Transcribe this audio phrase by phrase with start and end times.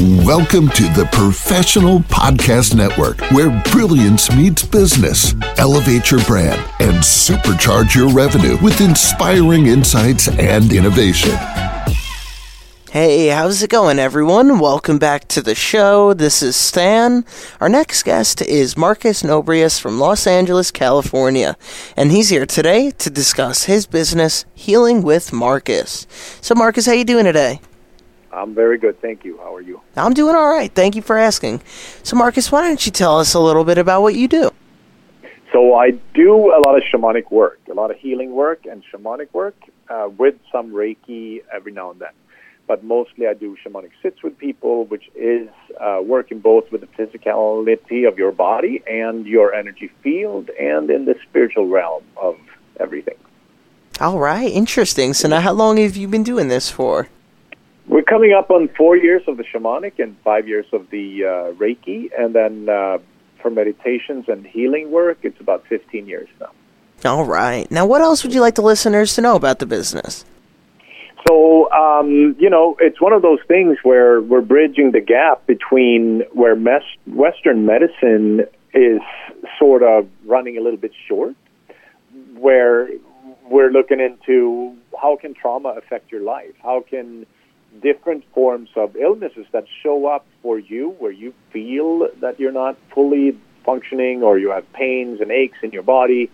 [0.00, 5.36] Welcome to the Professional Podcast Network, where brilliance meets business.
[5.56, 11.30] Elevate your brand and supercharge your revenue with inspiring insights and innovation.
[12.90, 14.58] Hey, how's it going, everyone?
[14.58, 16.12] Welcome back to the show.
[16.12, 17.24] This is Stan.
[17.60, 21.56] Our next guest is Marcus Nobreus from Los Angeles, California,
[21.96, 26.08] and he's here today to discuss his business, Healing with Marcus.
[26.40, 27.60] So, Marcus, how you doing today?
[28.34, 29.38] I'm very good, thank you.
[29.38, 29.80] How are you?
[29.96, 30.72] I'm doing all right.
[30.72, 31.62] Thank you for asking.
[32.02, 34.50] So, Marcus, why don't you tell us a little bit about what you do?
[35.52, 39.32] So, I do a lot of shamanic work, a lot of healing work and shamanic
[39.32, 39.54] work
[39.88, 42.10] uh, with some Reiki every now and then.
[42.66, 45.48] But mostly, I do shamanic sits with people, which is
[45.80, 51.04] uh, working both with the physicality of your body and your energy field and in
[51.04, 52.36] the spiritual realm of
[52.80, 53.16] everything.
[54.00, 55.14] All right, interesting.
[55.14, 57.08] So, now how long have you been doing this for?
[57.86, 61.28] We're coming up on four years of the shamanic and five years of the uh,
[61.52, 62.98] Reiki, and then uh,
[63.42, 66.50] for meditations and healing work, it's about 15 years now.
[67.04, 67.70] All right.
[67.70, 70.24] Now, what else would you like the listeners to know about the business?
[71.28, 76.22] So, um, you know, it's one of those things where we're bridging the gap between
[76.32, 79.00] where mes- Western medicine is
[79.58, 81.34] sort of running a little bit short,
[82.34, 82.88] where
[83.50, 86.54] we're looking into how can trauma affect your life?
[86.62, 87.26] How can
[87.82, 92.76] different forms of illnesses that show up for you where you feel that you're not
[92.94, 96.30] fully functioning or you have pains and aches in your body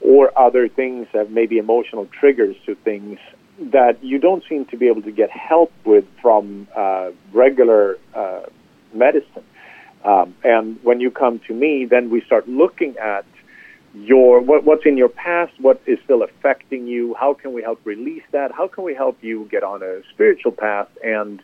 [0.00, 3.18] or other things that may be emotional triggers to things
[3.58, 8.42] that you don't seem to be able to get help with from uh, regular uh,
[8.92, 9.44] medicine.
[10.04, 13.24] Um, and when you come to me, then we start looking at
[14.04, 17.14] your what, what's in your past, what is still affecting you.
[17.14, 18.52] How can we help release that?
[18.52, 21.42] How can we help you get on a spiritual path and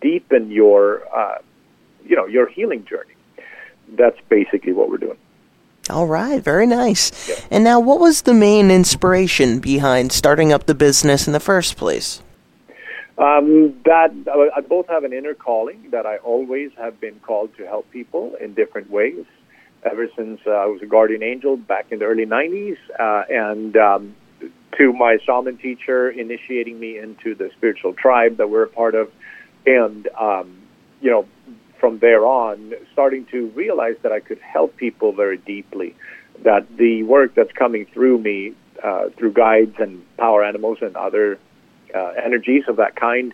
[0.00, 1.38] deepen your, uh,
[2.04, 3.14] you know, your healing journey?
[3.96, 5.18] That's basically what we're doing.
[5.90, 7.28] All right, very nice.
[7.28, 7.34] Yeah.
[7.50, 11.76] And now, what was the main inspiration behind starting up the business in the first
[11.76, 12.22] place?
[13.18, 14.14] Um, that
[14.56, 18.34] I both have an inner calling that I always have been called to help people
[18.40, 19.26] in different ways
[19.84, 23.76] ever since uh, I was a guardian angel back in the early 90s, uh, and
[23.76, 24.14] um,
[24.78, 29.10] to my shaman teacher initiating me into the spiritual tribe that we're a part of,
[29.66, 30.58] and um,
[31.00, 31.26] you know,
[31.78, 35.96] from there on, starting to realize that I could help people very deeply.
[36.44, 41.38] That the work that's coming through me, uh, through guides and power animals and other
[41.94, 43.32] uh, energies of that kind,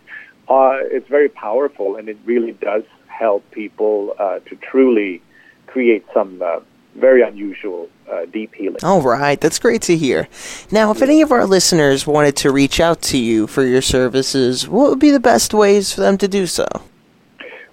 [0.49, 5.21] uh, it's very powerful, and it really does help people uh, to truly
[5.67, 6.59] create some uh,
[6.95, 8.77] very unusual uh, deep healing.
[8.83, 10.27] All right, that's great to hear.
[10.71, 14.67] Now, if any of our listeners wanted to reach out to you for your services,
[14.67, 16.65] what would be the best ways for them to do so?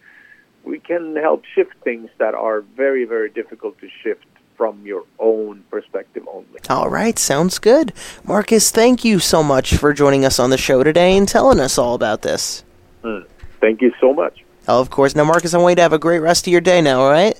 [0.63, 5.63] we can help shift things that are very, very difficult to shift from your own
[5.71, 6.59] perspective only.
[6.69, 7.93] All right, sounds good.
[8.23, 11.77] Marcus, thank you so much for joining us on the show today and telling us
[11.77, 12.63] all about this.
[13.03, 13.25] Mm,
[13.61, 14.43] thank you so much.
[14.67, 15.16] Oh, of course.
[15.16, 17.09] Now, Marcus, I want you to have a great rest of your day now, all
[17.09, 17.39] right?